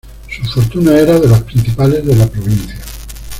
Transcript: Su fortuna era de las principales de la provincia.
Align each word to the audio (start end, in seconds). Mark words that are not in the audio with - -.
Su 0.31 0.59
fortuna 0.61 0.97
era 0.97 1.19
de 1.19 1.27
las 1.27 1.43
principales 1.43 2.03
de 2.03 2.15
la 2.15 2.25
provincia. 2.25 2.73